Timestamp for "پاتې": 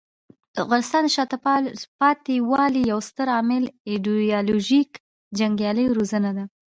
1.99-2.33